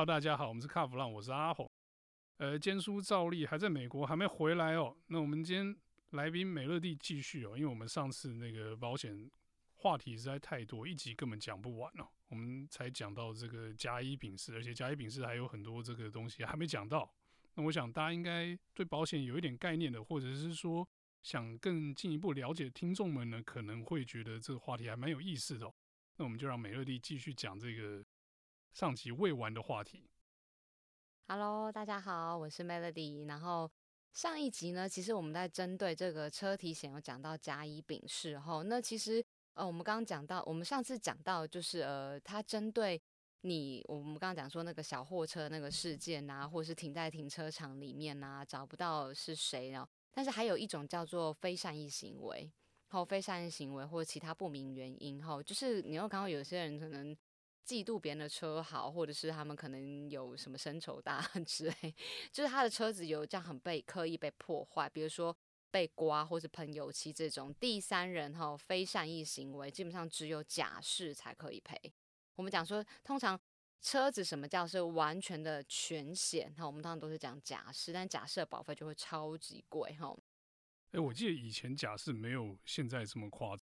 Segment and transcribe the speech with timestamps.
[0.00, 1.70] Hello，大家好，我们是卡弗朗，我是阿红。
[2.38, 4.96] 呃，坚叔照例还在美国，还没回来哦。
[5.08, 5.76] 那我们今天
[6.12, 9.30] 来宾美乐蒂继续哦，因为我们上次那个保险
[9.74, 12.08] 话题实在太多，一集根本讲不完哦。
[12.28, 17.12] 我们才讲到这个甲乙丙式，而且甲乙丙式还有很多这个东西还没讲到。
[17.56, 20.88] 那我想大家应该对保险有一点概念的，或者是说
[21.22, 25.74] 想更进一步了解听众们呢，可能会觉得这个话题还蛮有意思的哦。
[26.16, 28.02] 那我们就让美乐蒂继续讲这个。
[28.72, 30.08] 上集未完的话题。
[31.26, 33.26] Hello，大家好，我是 Melody。
[33.26, 33.70] 然后
[34.12, 39.22] 上一集呢，其实我们在针对这个车体险有讲到甲乙丙式后，那其实
[39.54, 43.00] 呃，我们刚刚讲到，我们上次讲到就是呃，它针对
[43.42, 49.86] 你，我们刚刚讲说那个小货车那个事件啊，或是停在停车场里面啊，找不到是谁呢？
[50.12, 52.50] 但是还有一种叫做非善意行为，
[52.88, 57.16] 后非善意行为或者其他不明原因后，就是你又看到有些人可能。
[57.70, 61.94] 嫉妒别人的车好，或者是他们可能有什么深仇大恨 之类，
[62.32, 65.36] 就是他的车子有这样很被刻意被破坏，比如说
[65.70, 71.80] 被刮或是喷油漆这种第三人哈非善意行为，基本上只有假释才可以赔。
[72.34, 73.38] 我们讲说，通常
[73.80, 80.12] 车子什么叫是完全的全险哈，我们通常都是讲假释，但甲式的保费就会超级贵哈。
[80.90, 83.59] 哎，我记得以前假释没有现在这么夸张。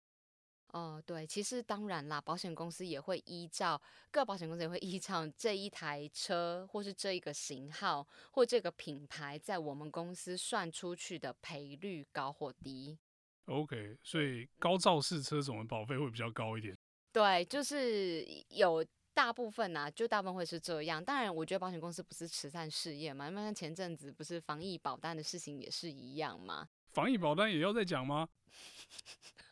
[0.72, 12.98] 哦，对，其实当然啦，保险公司也会依照各保险公司也会依照这一台车，或是这一个型号或这个品牌，在我们公司算出去的赔率高或低。
[13.46, 16.76] OK，所以高肇事车种的保费会比较高一点。
[17.12, 21.02] 对，就是有大部分呐、啊，就大部分会是这样。
[21.02, 26.68] 当然，我觉得保险公司不是慈善事业嘛，因为前阵子不是防疫保单的事情也是一样嘛。
[26.92, 28.28] 防疫保单也要再讲吗？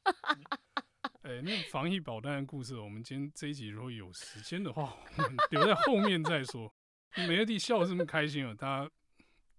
[1.24, 6.70] 哎、欸，那防疫保单的故事，我们今天这一集如果有时间的话，我们留在后面再说。
[7.16, 8.90] 美乐蒂笑得这么开心哦，大家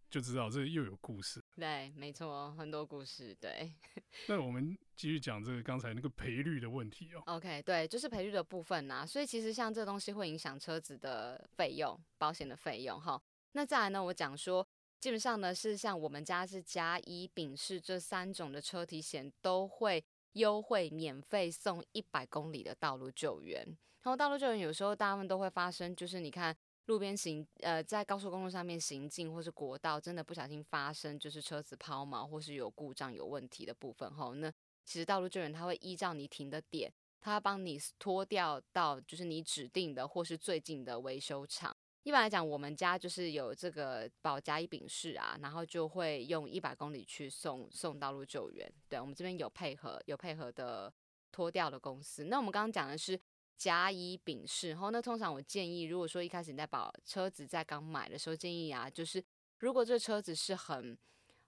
[0.08, 1.44] 就知道这又有故事。
[1.56, 3.36] 对，没错，很多故事。
[3.42, 3.74] 对，
[4.30, 7.24] 那我们继续讲这个刚才那个赔率的问题哦。
[7.26, 9.06] OK，对，就是赔率的部分呐、啊。
[9.06, 13.20] 所以其实像这东西会影响车子的费用，保险的费用哈。
[13.54, 14.68] 那再来呢，我讲说，
[15.00, 20.06] 基本上呢是像我们家是甲乙丙式这三种的车体险都会。
[20.36, 23.66] 优惠免费送一百公里的道路救援，
[24.02, 34.52] 然后道路救援有时候大部分都会发生，就是你看路边行，呃，在高速公路上面行进，或是国道，真的不小心发生，就是车子抛锚或是有故障有问题的部分，吼，那
[34.84, 41.76] 其实道路救援它会依照你停的点，它帮你拖掉到就是你指定的或是最近的维修厂。
[42.06, 48.72] 一般来讲，我们家就是有这个保甲乙丙式啊，然后就会用一百公里去送送道路救援。
[48.88, 50.94] 对，我们这边有配合有配合的
[51.32, 52.26] 拖吊的公司。
[52.26, 53.20] 那我们刚刚讲的是
[53.58, 59.24] 甲乙丙式，然后那通常我建议，如果说一开始你在保车子在刚买的时候，建议啊，就是
[59.58, 60.96] 如果这车子是很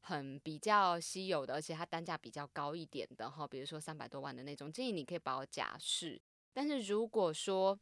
[0.02, 6.20] 很比较稀有的，而且它单价比较高一点的哈，比如说三百多万的那种，建议你可以保甲式。
[6.52, 7.80] 但是如果说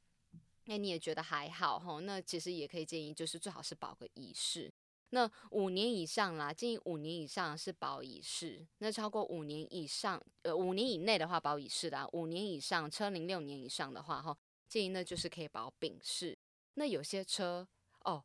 [0.66, 4.72] 那你也觉得还好吼，那其实也可以建议，就是最好是保个乙式。
[5.12, 8.66] 那五年以上啦，建议五年以上是保乙式。
[8.80, 14.36] 那超过五年以上，呃，五年以内的话保乙式的，五年以上车龄六年以上的话哈，
[14.68, 16.38] 建议那就是可以保丙式。
[16.74, 17.66] 那有些车
[18.04, 18.22] 哦，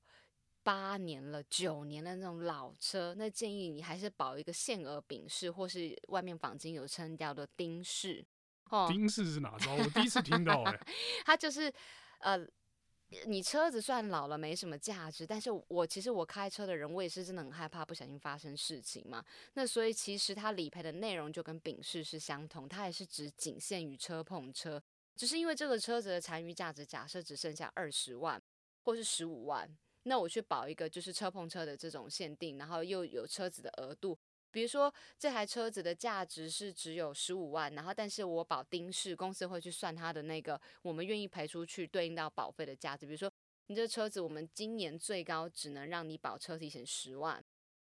[0.62, 8.25] 八年了、九年的那种老车，那建议你还是保一个限额丙式，或是外面坊间有称叫的丁式。
[8.71, 9.75] 哦，丁式是哪招？
[9.75, 10.81] 我第一次听到哎，
[11.27, 11.72] 它就是。
[12.21, 12.39] 呃，
[13.27, 19.25] 你车子算老了没什么价值，但是我其实我开车的人，我也是真的很害怕不小心发生事情嘛。
[19.55, 24.81] 那所以其实它理赔的内容就跟丙式是相同，它也是只仅限于车碰车，
[25.17, 28.41] 只是因为这个车子的残余价值假设只剩下二十万
[28.85, 29.69] 或是十五万，
[30.05, 34.17] 那我去保一个就是车碰车的这种限定，然后又有车子的额度。
[34.50, 43.06] 比如说这台车子的价值是只有十五万，然后但是我保丁式，公司会去算它的那个我们愿意赔出去对应到保费的价值。
[43.06, 43.31] 比如说
[43.66, 47.45] 你这车子我们今年最高只能让你保车体险十万，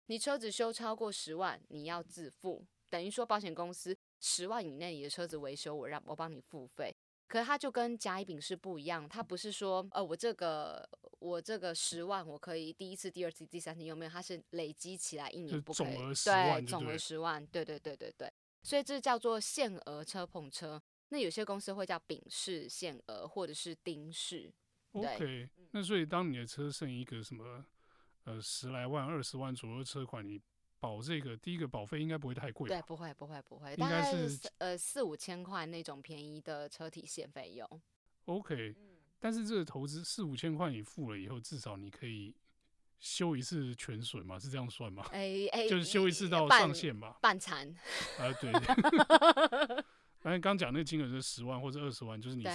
[0.06, 6.96] 你车子修超过十万你要自付，等于说保险公司十万以内你的车子维修我让我帮你付费。
[7.28, 10.88] 可是它就跟甲乙丙是不一样，它不是说，呃，我这个
[11.20, 14.12] 我这个十万我可以第一次、第二次、第三次有没有？
[14.12, 18.32] 它是累积起来一年不可以，对，总额十万，对对对对对。
[18.62, 20.82] 所以这叫做限额车碰车。
[21.10, 24.54] 那有些公司会叫丙式限额，或者是丁式。
[24.94, 27.66] OK，那所以当你的车剩一个什么
[28.24, 30.42] 呃十来万、二十万左右车款，你。
[30.80, 37.82] 保这个第一个保费应该不会太贵，对，不会不会不会，应该是呃四五千块那种便宜的车体险费用。
[38.26, 38.76] OK，
[39.20, 42.36] 但是这个投资四五千块你付了以后，至少你可以
[43.00, 44.38] 修一次全损嘛？
[44.40, 45.06] 是这样算吗？
[45.12, 47.18] 哎、欸、哎，欸、就是修一次到上限吧？
[47.22, 47.68] 半残。
[48.20, 48.52] 啊，对。
[50.20, 52.52] 反正刚讲那个金额是十万或者二十万，就是你车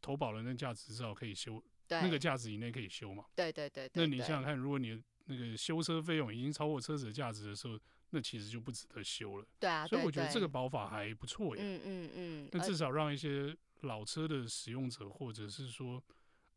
[0.00, 3.24] 投保的那价值至少可以修，那个价值以内可以修嘛？
[3.34, 3.90] 对对对，对。
[3.94, 5.02] 那你想想看，如果你的
[5.34, 7.78] 那个修车费用已经超过车子的价值的时候，
[8.10, 9.46] 那其实就不值得修了。
[9.58, 9.86] 对啊。
[9.86, 11.62] 所以我觉得这个保法还不错耶。
[11.62, 12.48] 嗯嗯嗯。
[12.52, 16.02] 那至少让一些老车的使用者，或者是说，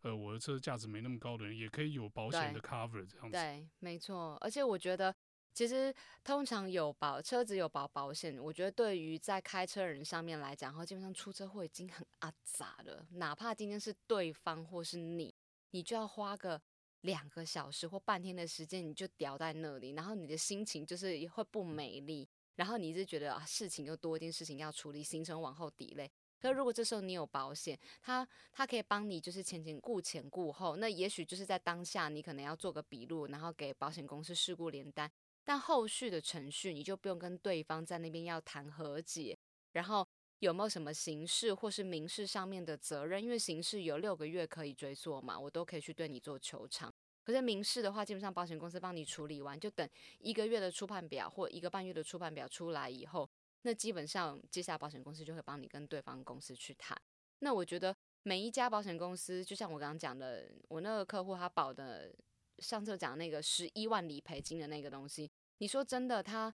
[0.02, 3.32] 呃，我的车价值没那么高的人，也可以有保险的 cover 这样子。
[3.32, 4.38] 对，没错。
[4.42, 5.16] 而且我觉得。
[5.56, 13.08] 其实通常有保车子有保保险，我觉得对于在开车人上面来讲，哈，基本上出车祸已经很阿杂了。
[13.12, 15.34] 哪怕今天是对方或是你，
[15.72, 16.62] 你就要花个
[17.06, 26.10] 两个小时或半天的时间，你就吊在那里，然后你的心情就是会不美丽，然后你一直觉得啊，事情又多一件事情要处理，行程往后 delay。
[26.38, 35.10] 可如果这时候你有保险，他他可以帮你就是前前顾前顾后，那也许就是在当下你可能要做个笔录，然后给保险公司事故联单。
[35.44, 39.38] 但后续的程序，你就不用跟对方在那边要谈和解，
[39.72, 40.08] 然后
[40.40, 43.24] 有没有什么刑事或是民事上面的责任？
[43.24, 46.94] 因为刑事有六个月可以追溯嘛，我都可以去对你做求偿。
[47.26, 49.90] 可是民事的话，基本上保险公司帮你处理完，就等
[50.20, 53.30] 一个月的初判表或一个半月的初判表出来以后，
[53.64, 56.98] 那基本上接下来保险公司就会帮你跟对方公司去谈。
[57.40, 57.94] 那我觉得
[58.24, 62.16] 每一家保险公司，就像我刚刚讲的，我那个客户他保的。
[62.60, 66.56] 上次讲那个十一万理赔金的那个东西，你说真的，他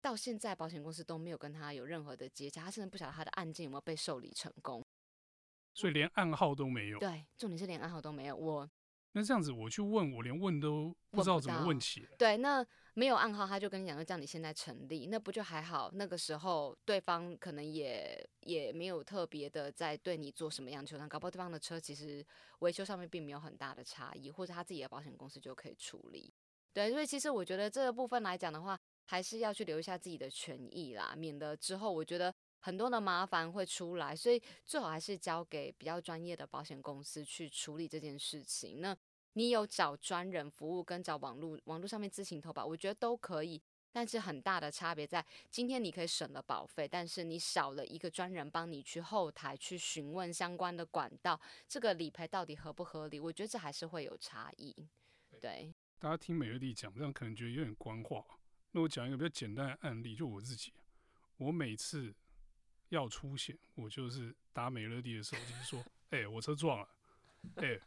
[0.00, 4.84] 到现在保险公司都没有跟他有任何的接洽，他甚至不晓得他的案件有没有被受理成功，
[5.72, 6.98] 所以连暗号都没有。
[6.98, 8.34] 对，重点是连暗号都没有。
[8.34, 8.68] 我
[9.16, 12.06] 那这样子，我去问，我连问都不知道怎么问起。
[12.18, 12.64] 对，那。
[12.98, 15.90] 没有暗号，他就跟你讲，就叫你现在成立，那不就还好？
[15.92, 22.24] 那个时候对方可能也也没有特别的在对你做什么样的求偿，搞不好对方的车其实
[22.60, 26.32] 维修上面并没有很大的差异，或者他自己的保险公司就可以处理。
[26.72, 32.34] 对，所以其实我觉得这个部分来讲的话，还是要去留一下自己的权益啦，免得之后我觉得
[32.66, 38.80] 很多的麻烦会出来，所以最好还是交给比较专业的保险公司去处理这件事情。
[38.80, 38.96] 那。
[39.38, 43.60] 你有找专人服务跟找网络网络上面自行投保，我觉得都可以，
[43.92, 53.20] 但是很大的差别在今天你可以省了保费，但是你少了一个专人帮你去后台去询问相关的管道，这个理赔到底合不合理？
[53.20, 54.74] 我觉得这还是会有差异。
[55.38, 58.24] 对，大家听美乐蒂讲，这样可能觉得有点官话。
[58.70, 60.72] 那我讲一个比较简单的案例，就我自己，
[61.36, 62.14] 我每次
[62.88, 65.80] 要出险，我就是打美乐蒂的手机说
[66.10, 66.88] ：“哎、欸，我车撞了，
[67.56, 67.82] 哎、欸。”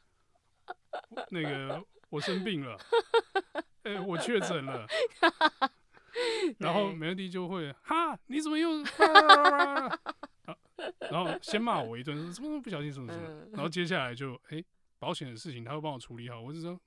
[1.31, 2.78] 那个我生病了，
[3.81, 4.86] 哎、欸，我确诊了，
[6.60, 10.00] 然后美乐蒂就会哈，你怎么又、啊，
[11.10, 14.66] 然后先骂我一顿，说怎么不小心什么什么，然后接下来就哎、欸，
[15.00, 16.80] 保险的事情他会帮我处理好，我是说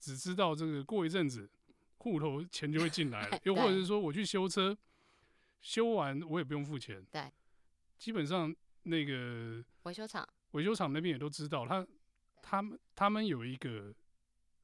[0.00, 1.50] 只知道这个过一阵子
[1.98, 4.76] 户头钱就会进来了， 又或者是说我去修车，
[5.60, 7.30] 修完我也不用付钱，对，
[7.98, 8.54] 基本上
[8.84, 11.86] 那个维修厂维修厂那边也都知道他。
[12.40, 13.92] 他们他们有一个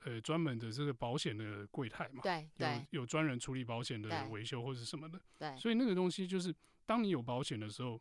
[0.05, 6.55] 呃专门的这个保险的柜台嘛，对，对有有专人处理保险的维修或者什么的，对，所以那个东西就是
[6.87, 8.01] 当你有保险的时候，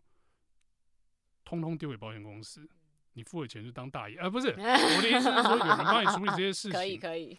[1.44, 2.70] 通通丢给保险公司，
[3.14, 7.38] 你付了钱就当大爷，啊不是， 我的意思是说有人帮你处理这些事情， 可以可以，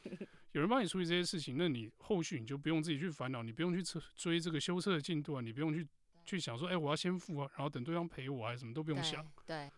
[0.52, 5.86] 有人帮你处理这些事情，那你后续你就不用自己去烦恼，你不用去追这个修车的进度啊，你不用去
[6.24, 9.70] 去想说，哎，我要先付啊，然后等对方赔我还是什么都不用想，对。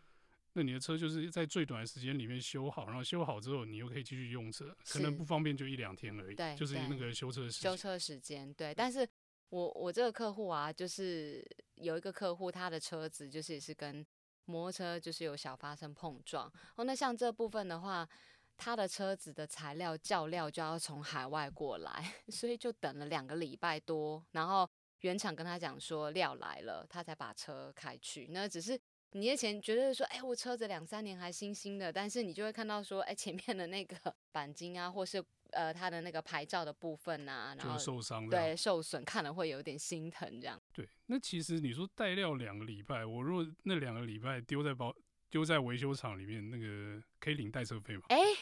[0.53, 6.35] 那你的车就是在最短的时间里面修好，然后修好之后你又可以继续用车，可能不方便就一两天而已。
[6.35, 7.53] 对，就是那个修车时。
[7.61, 8.75] 修车时间，对。
[8.75, 9.07] 但是
[9.50, 14.07] 我我这个客户啊，就是有一个客户，他的车子就是也是跟
[14.47, 16.50] 摩托车就是有小发生碰撞。
[16.76, 18.09] 哦，那像这部分的话，
[18.57, 24.67] 他的车子的材料叫料就要从海外过来， 所以就等了两个礼拜多，然后
[25.00, 28.29] 原厂跟他讲说料来了，他才把车开去。
[28.31, 28.79] 那只是。
[29.12, 33.97] 你以前觉得说，哎、欸，我车子两三年还新新的，但是你就会看到说，哎、欸，前面的那个
[34.35, 40.61] 钣金啊，或是呃，它的那个牌照的部分啊，然后受伤，对，受损，看了会有点心疼这样。
[40.75, 44.95] 对，那其实你说带料两个礼拜，我如果那两个礼拜丢在保
[45.31, 48.03] 丢在维修厂里面，那个可以领代车费吗？
[48.09, 48.38] 哎、欸，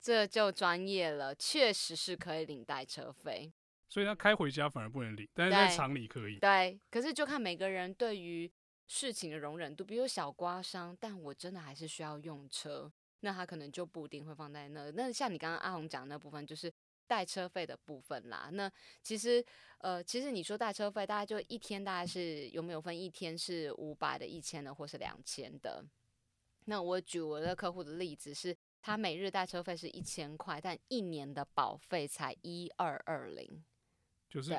[0.00, 3.52] 这就专业了，确实是可以领代车费。
[3.88, 6.38] 所以他开回家反而不能领，但是在厂里可以。
[6.38, 8.50] 对，可是就看每个人对于。
[8.86, 14.90] 事情的容忍度，比如小刮伤，但我真的还是需要用车，那他可能就不一定会放在那。
[14.90, 16.70] 那像你刚刚阿红讲的那部分，就是
[17.06, 18.50] 代车费的部分啦。
[18.52, 18.70] 那
[19.02, 19.42] 其实，
[19.78, 25.82] 呃，其实你说代车费，大概就一天大概是有没有分一天是五百的、一千的，或是两千的？
[26.66, 33.64] 那我举我的客户的例子是，他每日代车费是一千块，但一年的保费才一二二零，
[34.34, 34.52] 就是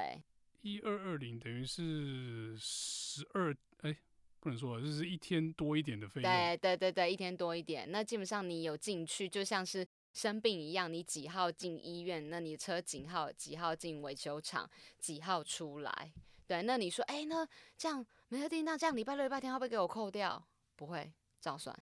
[0.61, 3.93] 一二二零等于是十二哎，
[4.39, 6.31] 不能说，就是一天多一点的费用。
[6.31, 7.91] 对对对对，一天多一点。
[7.91, 16.13] 那基本上你有进去，就像是生病一样，你几号进医院，那你车几号几号进维修厂，几号出来。
[16.47, 17.45] 对，那你说，哎，那
[17.77, 20.41] 这样没特定，那这样礼拜六、礼拜天会不会给我扣掉？
[20.77, 21.77] 不会，照算。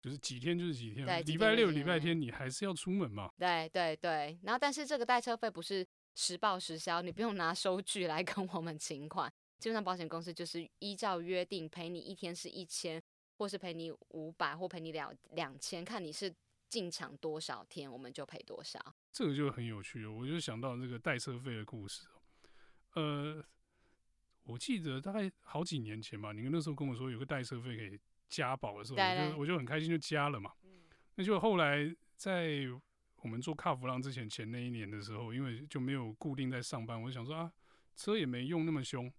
[0.00, 3.30] 就是几天就是几天，对，礼拜六、礼拜天你还是要出门嘛。
[3.38, 13.02] 对对对，然后但是这个代车费不是实报实销，你不用拿收据来跟我们请款，基本上保险公司就是依照约定赔你一天是一千，
[13.36, 16.34] 或是赔你五百，或赔你两两千，看你是
[16.68, 18.78] 进场多少天，我们就赔多少。
[19.12, 22.06] 这个就很有趣了，我就想到这个代车费的故事。
[22.94, 23.44] 呃，
[24.44, 28.00] 我记得大概好几年前吧，你那时候跟我说有个代车费可以。
[28.26, 30.50] 加保的时候，我就我就很开心，就加了嘛。
[31.14, 32.66] 那就后来在
[33.24, 37.50] 我们做卡弗朗之前前那一年的时候，因为就没有固定在上班，我就想说啊，
[37.96, 39.10] 车也没用那么凶，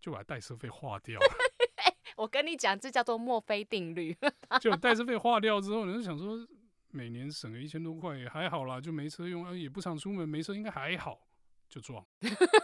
[0.00, 1.26] 就把代车费划掉了。
[2.16, 4.16] 我跟你讲，这叫做墨菲定律。
[4.60, 6.46] 就代车费划掉之后，你就想说
[6.90, 11.26] 每年省个一千多块也还好啦，就没车用，也不常出门，没车应该还好，
[11.68, 12.06] 就撞。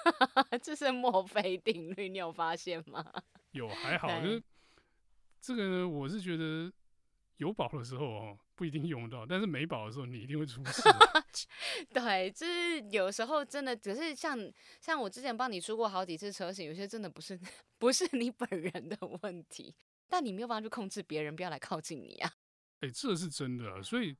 [0.62, 3.04] 这是墨菲定律，你有发现吗？
[3.50, 4.42] 有还好， 就是。
[5.40, 6.72] 这个呢，我是觉得
[7.38, 10.82] 有保的时候哦，不一定用到，但是没保的时候，你一定会出事。
[11.90, 14.38] 对，就是有时候真的只是像
[14.80, 17.38] 像我之前帮你出过好几次车险，有些真的不是
[17.78, 19.74] 不是你本人的问题，
[20.08, 22.32] 但你没有办法去控制别人不要来靠近你啊。
[22.80, 24.16] 哎，这是真的啊，所以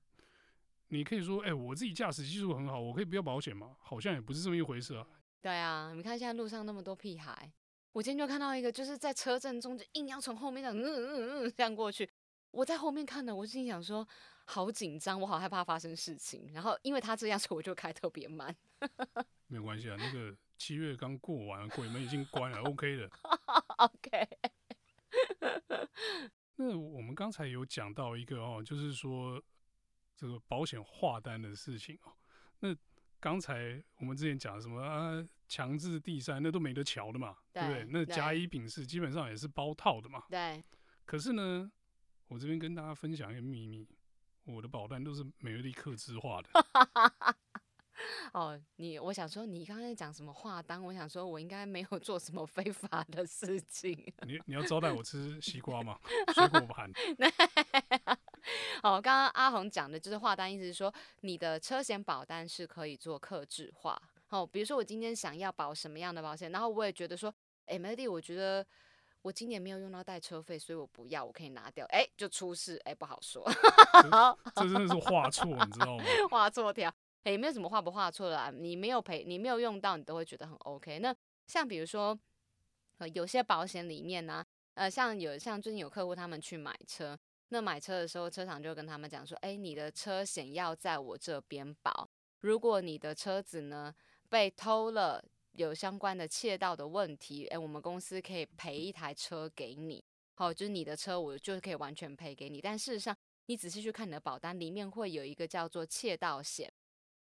[0.89, 3.77] 你可以说，哎，我自己驾驶技术很好，我可以不要保险吗？
[3.81, 5.05] 好像也不是这么一回事啊。
[5.41, 7.53] 对啊，你看现在路上那么多屁孩。
[7.93, 12.09] 我今天就看到一个，就是在车阵中就硬要从后面这样嗯嗯嗯这样过去。
[12.51, 14.07] 我在后面看的，我心想说
[14.45, 16.51] 好紧张，我好害怕发生事情。
[16.53, 18.55] 然后因为他这样子，我就开特别慢。
[19.49, 23.11] 没有关系啊，那个七月刚过完，鬼门已经关了，OK 的。
[23.79, 24.29] OK。
[26.57, 29.43] 那我们刚才有讲到一个哦，就是说
[30.17, 32.13] 这个保险划单的事情哦。
[32.61, 32.75] 那
[33.21, 35.27] 刚才我们之前讲什么啊？
[35.49, 37.93] 强制第三，那都没得瞧的嘛，对，对不对？
[37.93, 40.25] 那甲乙丙是基本上也是包套的嘛。
[40.29, 40.63] 对。
[41.07, 41.73] 可是呢，
[42.29, 43.87] 我这边跟大家分享一个秘密，
[44.45, 46.49] 我的保单都是美乐蒂客制化的。
[48.33, 50.81] 哦，你，我想说，你刚才讲什么话单？
[50.81, 53.91] 我想说，我应该没有做什么 非法的事情。
[54.27, 55.99] 你你要招待我吃西瓜吗？
[56.35, 56.91] 水果盘。
[58.83, 60.93] 哦，刚刚阿红讲的就是话单，意思是说
[61.23, 64.01] 你的车险保单是可以做克制化。
[64.29, 68.65] 哦，比如说我今天想要保什么样的保险，然后我也觉得说，哎，Melody，我觉得
[69.29, 73.45] 我今年没有用到代车费，所以我不要，我可以拿掉，哎，就出事，哎，不好说。
[74.57, 76.05] 这真的是画错，你知道吗？
[76.31, 76.91] 画错条，
[77.25, 80.99] 哎，没有什么画不画错的啊，你没有赔，你没有用到，你都会觉得很 OK。
[81.01, 81.15] 那
[81.47, 82.19] 像比如说，
[82.97, 87.19] 呃，有些保险里面呢、啊，呃，像有像最近有客户他们去买车，
[87.51, 92.09] 那买车的时候，车厂就跟他们讲说，哎，你的车险要在我这边保，
[92.41, 93.95] 如果你的车子呢，
[94.31, 95.23] 被偷了，
[95.59, 100.03] 有相关的窃盗的问题，诶，我们公司可以赔一台车给你，
[100.35, 102.61] 好，就是你的车，我就是可以完全赔给你。
[102.61, 106.73] 但事实上，你仔细去看你的保单，里面会有一个叫做窃盗险。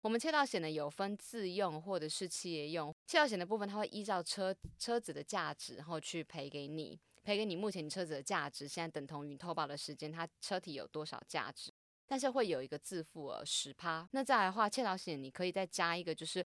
[0.02, 2.94] 我们窃盗险呢，有分自用或者是企业用。
[3.06, 11.72] 窃盗险的部分，它会依照车车子的价值，然后去赔给你，赔给你目前车子的价值，现在等同于投保的时间，它车体有多少价值。
[12.06, 14.06] 但是会有一个自付额十趴。
[14.12, 16.45] 那再来的话，窃盗险你可以再加一个，就是。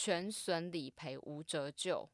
[0.00, 2.08] 全损理赔无折旧，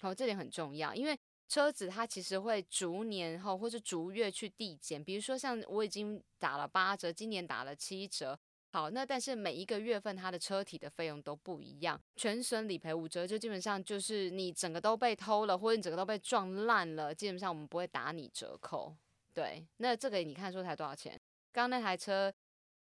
[0.00, 5.02] 好，这点很重要，因为车子它其实会逐年后或是逐月去递减。
[5.02, 8.36] 比如说像我已经打了八折，今年打了七折，
[8.72, 12.00] 好，那但是每一个月份它的车体的费用都不一样。
[12.16, 18.92] 全损理赔无折旧，基本上就是你整个都被偷了，或者你整个都被撞烂了，基本上我们不会打你折扣。
[19.32, 21.12] 对，那这个你看说才多少钱？
[21.52, 22.34] 刚刚那台车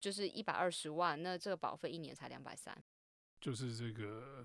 [0.01, 2.81] 就是一百二十万，那这个保费一年才两百三。
[3.47, 4.45] 就是这个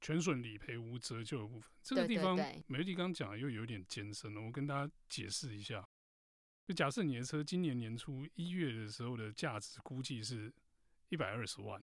[0.00, 2.36] 全损理赔无折旧的部分，这个地方
[2.68, 4.40] 美乐蒂刚讲又有点艰深了。
[4.40, 5.84] 我跟大家解释一下，
[6.64, 10.54] 就假设你的车今年年初一月的时候的价值估计是
[11.08, 11.82] 一百二十万，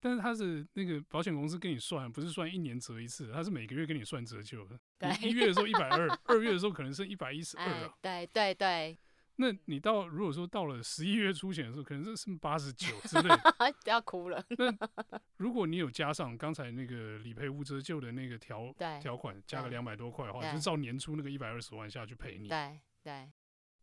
[0.00, 4.80] 但是它是那个保险公司跟你算，不是算一年折一次，它是每个月跟你算折旧的。
[5.20, 7.94] 一月的时候一百二，二月的时候可能是一百一十二啊。
[8.00, 8.98] 对对对。
[9.36, 14.44] 那你到如果说到了十一月初险的时候，可能是是八十九之类的， 不要哭了。
[14.58, 14.74] 那
[15.36, 22.48] 如果你有加上刚才那个理赔无折旧的那个条条款，加个两百多块的话，就照年初那个一百二十万下去赔你。
[22.48, 23.30] 对对。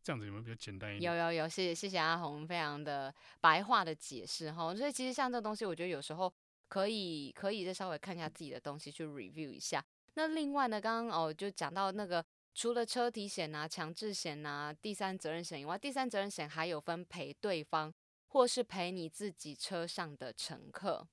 [0.01, 1.09] 这样子有没有比较简单一点？
[1.09, 4.75] 有有有，谢谢谢谢阿红，非常的白话的解释哈。
[4.75, 6.33] 所以其实像这个东西，我觉得有时候
[6.67, 9.81] 可以可以再稍微看一下自己的东西去 review 一下。
[10.15, 17.93] 那另外呢，刚刚哦就讲到那个除了车体险啊、强制险啊、第三责任险以外，第三责任险还有分赔对方
[18.27, 21.07] 或是赔你自己车上的乘客。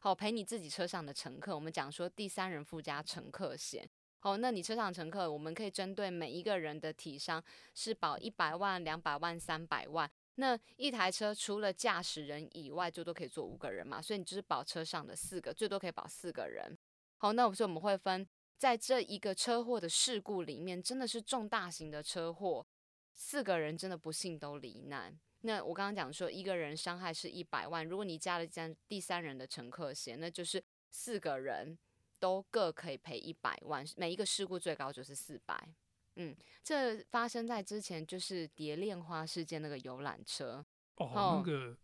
[0.00, 3.88] 好，赔你自己车上的乘客，我们讲说第三人附加乘客险。
[4.18, 7.42] 好，那你车上乘客，我们可以针对每一个人的体伤
[7.74, 10.10] 是保一百万、两百万、三百万。
[10.36, 16.76] 那一台车除了驾驶人以外，最多可以坐五个人嘛，所以你就是保车上的四个，最多可以保四个人。
[17.16, 18.26] 好，那我说我们会分
[18.64, 22.66] 在这一个车祸的事故里面，真的是重大型的车祸，
[23.12, 25.14] 四个人真的不幸都罹难。
[25.42, 31.78] 那我刚刚讲说，一个人伤害是一百万，如果你加了这第三人的乘客险，那就是四个人
[32.18, 35.68] 都各可以赔一百万，每一个事故最高就是四百。
[36.16, 40.64] 嗯，这发生在之前就是蝶恋花事件那个游览车
[40.96, 41.76] 哦，那个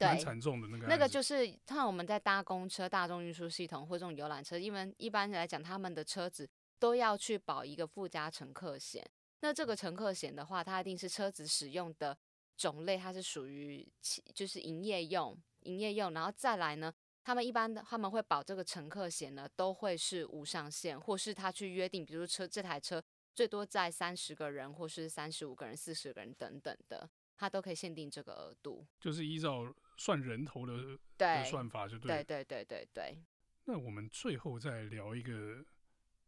[0.00, 6.48] 蛮惨重的那个，那个就是像我们在搭公车、大众运输系统或这种游览车，因为一般来讲他们的车子
[6.78, 9.04] 都要去保一个附加乘客险。
[9.40, 12.16] 那这个乘客险的话，它一定是车子使用的。
[12.56, 13.84] 种类它是属于
[14.32, 23.02] 就是营业用，营业用，然后再来呢，他们一般的他们会保这个乘客险呢，都会是无上限，或是他去约定，比如说车这台车
[23.34, 29.64] 最多载三十个人，或是三十五个人、四十个人等等的，他都可以限定这个额度，就是依照
[29.96, 33.18] 算人头的的算法就对，对对对对对。
[33.64, 35.64] 那我们最后再聊一个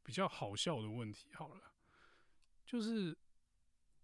[0.02, 1.72] 比较好笑的问题好了，
[2.64, 3.16] 就是。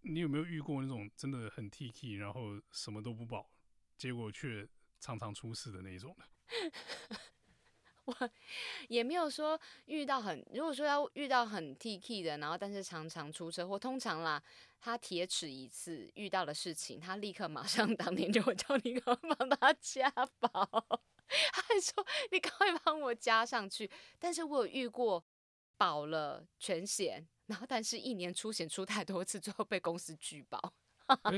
[0.05, 3.49] 你有没有遇过那种真的很 T K，然后什么都不保，
[3.97, 4.67] 结果却
[4.99, 6.25] 常常出事的那种呢？
[8.05, 8.29] 我
[8.89, 14.41] 也没有说遇到很，如果说要遇到很 T K 的，然后但是常常出车祸，通常啦，
[14.79, 20.49] 他铁齿一次遇到的事情，他立刻马上 当天就会叫你赶快帮他加保，
[21.53, 23.89] 他还说你赶快帮我加上去。
[24.19, 25.23] 但是我有遇过
[25.77, 27.27] 保了全险。
[27.47, 30.73] 然后，但是一年出险出太多次，最后被公司拒保。
[31.23, 31.37] 欸，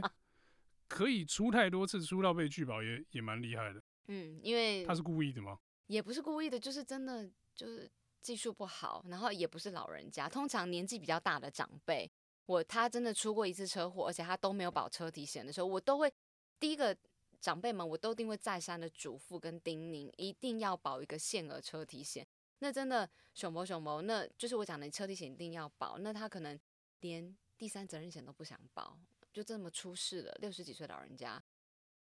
[0.87, 3.81] 可以出太多次，出到被拒保也也蛮厉害的。
[4.07, 5.57] 嗯，因为他是故意的吗？
[5.87, 7.89] 也不是故意的，就是真的就是
[8.21, 12.09] 技术不好，然后也不是老人家，通常年纪比较大的长辈，
[12.45, 16.11] 我他真的出过一次车祸，而且他都没有保车体险的时候，我都会
[16.59, 16.95] 第一个
[17.39, 22.25] 长辈们，我都一定会再三的嘱咐跟叮咛，一定要保一个限额车体险。
[22.59, 25.99] 那真的熊猫熊猫，那就是我讲的车体险一定要保。
[25.99, 26.59] 那他可能
[27.01, 28.97] 连第三责任险都不想保，
[29.31, 30.33] 就这么出事了。
[30.39, 31.39] 六十几岁老人家，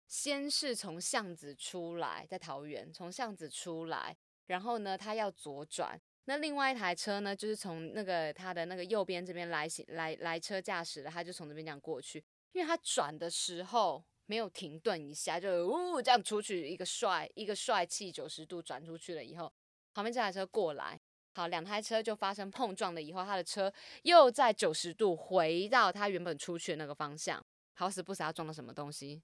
[0.08, 4.16] 先是从巷子出来，在桃园从巷子出来，
[4.46, 6.00] 然后呢，他要左转。
[6.24, 12.24] 那另外一台车呢，就是从那个他的那个右边这边来行来来车驾驶的，他就从这边这样过去。
[12.52, 19.52] 因为他转的时候没有停顿一下，就呜这样出去一个帅一个帅气九十度转出去了以后。
[19.94, 20.98] 旁边这台车过来，
[21.34, 23.02] 好，两台车就发生碰撞了。
[23.02, 27.44] 以后他的车又在九十度回到他原本出去的那个方向，
[27.74, 29.22] 好死不死，他撞到什么东西？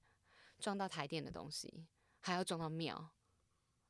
[0.58, 1.84] 撞到台电的东西，
[2.20, 3.10] 还要撞到庙，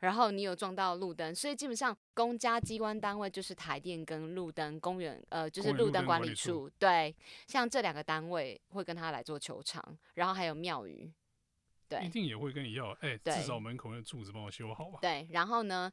[0.00, 6.68] 然后你有撞到路灯，所以基本上公家机关单位就是台电跟路灯公园，呃，就是路灯管理处。
[6.79, 7.14] 对，
[7.46, 11.12] 像这两个单位会跟他来做球场，然后还有庙宇，
[11.88, 14.98] 对，一定也会跟你要，哎、欸，至少门口那柱子帮我修好吧。
[15.00, 15.92] 对，然后呢？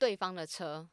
[0.00, 0.88] 对方的车，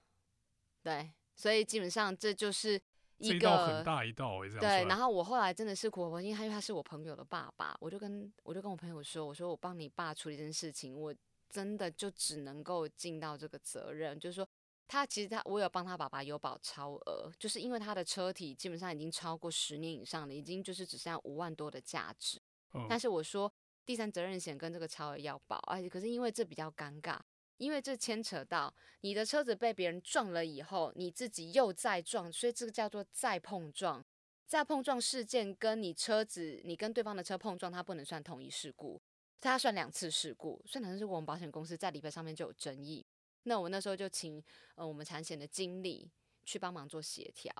[0.83, 2.77] 对，所以基本上这就是
[3.19, 11.13] 一个很大一道，对，然后我后来真的是苦口婆心，因为他是我朋友的爸爸，我就跟我就跟我朋友说，我说我帮你爸处理这件事情，我
[11.49, 14.47] 真的就只能够尽到这个责任，就是说
[14.87, 22.39] 他其实他我有帮他爸爸有保超额，就是因为他的车体基本上已经超过十年以上了，已经就是只剩下五万多的价值，
[22.73, 23.51] 嗯，但是我说
[23.85, 27.19] 第三责任险跟这个超额要保，而且可是因为这比较尴尬。
[27.57, 34.03] 因为这牵扯到你的车子被别人撞了以后，你自己又再撞，所以这个叫做再碰撞。
[34.45, 39.01] 再碰撞事件跟你车子，你跟对方的车碰撞，它不能算同一事故，
[39.41, 40.63] 它算两次事故。
[40.65, 43.05] 算两次事故，我们保险公司在理赔上面就有争议。
[43.43, 44.41] 那我那时候就请
[44.75, 46.09] 呃我们产险的经理
[46.45, 47.51] 去帮忙做协调。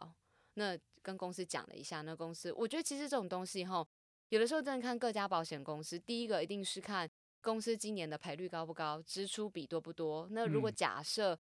[0.54, 3.86] 那跟公司讲了一下，那公司我觉得其实这种东西哈，
[4.30, 7.07] 有的时候真的看各家保险公司，第一个一定是看。
[7.42, 9.02] 公司今年的赔率高不高？
[9.02, 10.28] 支出比多不多？
[10.32, 11.38] 那如果假设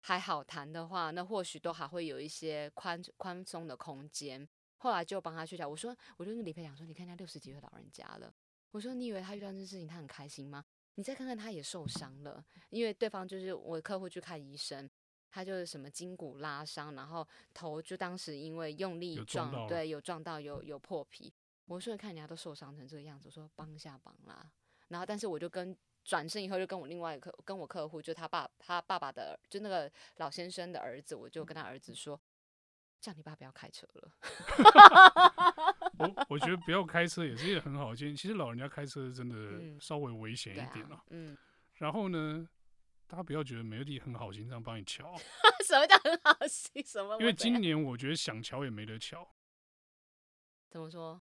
[0.00, 4.48] 还好谈的话，嗯、那或许都还会有一些宽宽松的空间。
[4.78, 8.34] 后来就帮他去讲，我说，我就跟李培讲说，你看他六十几岁老人家了，
[8.72, 10.64] 我说你以为他遇到这件事情他很开心吗？
[10.96, 14.90] 你再看看他也受伤了，因为对方就是我的客户去看医生，
[15.30, 21.32] 他就是什么筋骨拉伤，然后头就当时因为用力撞，撞对，有撞到有有破皮。
[21.66, 24.50] 我说你看人家都受伤成这个样子，我说帮一下忙啦。
[24.92, 25.74] 然后但是我就跟
[26.04, 32.20] 转身以后就跟我另外一个客跟我客户就他爸他爸爸的就那个老先生的儿子，我就跟他儿子说，
[33.00, 34.12] 叫你爸不要开车了。
[35.98, 38.14] 我我觉得不要开车也是一个很好的建议。
[38.14, 41.02] 其实老人家开车真的稍微危险一点了。
[41.08, 41.34] 嗯。
[41.76, 42.46] 然后呢，
[43.06, 45.16] 大家不要觉得美乐蒂很好心这样帮你瞧。
[45.66, 46.84] 什么叫很好心？
[46.84, 47.16] 什么？
[47.18, 49.26] 因为今年我觉得想瞧也没得瞧。
[50.68, 51.21] 怎么说？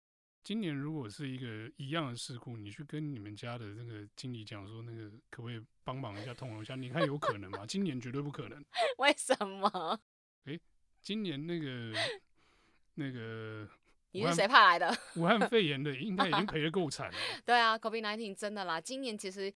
[0.47, 6.73] 今年如果是一个一样的事故，你去跟你们家的那个经理讲说，那个可不可以帮忙一下通融一下？
[6.73, 7.65] 你看有可能吗？
[7.65, 8.63] 今年绝对不可能。
[8.97, 9.99] 为什么？
[10.45, 10.57] 哎，
[11.01, 11.93] 今年那个
[12.93, 13.67] 那个
[14.13, 14.97] 你是谁派来的？
[15.17, 17.17] 武汉肺炎的应该已经赔的够惨了。
[17.43, 18.79] 对啊，COVID-19 真的啦。
[18.79, 19.53] 今年其实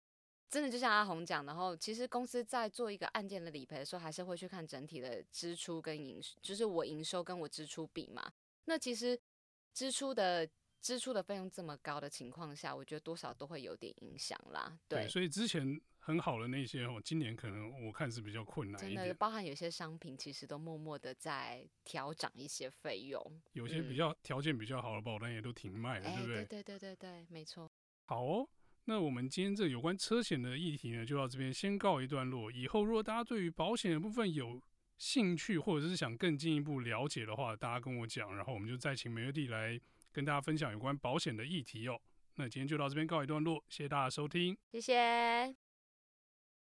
[0.50, 8.30] 真的就像阿红讲，然后其实公司在做一个案件的理赔的时候，还是会去看整体的支出跟营，就是我营收跟我支出比嘛。
[8.66, 9.18] 那其实
[9.72, 10.46] 支出的。
[10.82, 14.76] 支出的费用这么高的情况下，我觉得多少都会有点影响啦。
[14.88, 18.80] 对，对，所以之前很好的那些哦，今年可能我看是比较困难。
[18.80, 23.40] 真的，包含有些商品其实都默默的在调涨一些费用。
[23.52, 26.44] 有些比较条件比较好的保单也都停卖了，嗯、对不对？
[26.44, 27.70] 对对对对对，没错。
[28.06, 28.48] 好哦，
[28.86, 32.50] 那我们今天这有关车险的议题呢，就到这边先告一段落。
[32.50, 34.60] 以后如果大家对于保险的部分有
[34.98, 39.80] 兴趣，或者是想更进一步了解的话，大家跟我讲，然后我们就再请美乐蒂来。
[40.12, 42.00] 跟大家分享有关保险的议题哦。
[42.36, 45.61] 那今天就到这边告一段落，谢谢大家收听，谢谢。